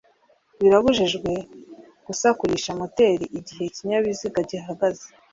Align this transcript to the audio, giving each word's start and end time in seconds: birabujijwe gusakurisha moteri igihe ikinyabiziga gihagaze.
birabujijwe 0.59 1.31
gusakurisha 2.07 2.71
moteri 2.79 3.25
igihe 3.39 3.63
ikinyabiziga 3.67 4.39
gihagaze. 4.49 5.05